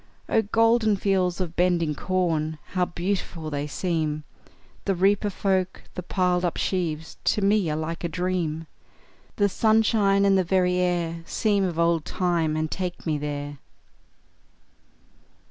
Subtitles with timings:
[0.27, 4.23] Oh, golden fields of bending corn, How beautiful they seem!
[4.85, 8.65] The reaper folk, the piled up sheaves, To me are like a dream;
[9.35, 13.59] The sunshine, and the very air Seem of old time, and take me there!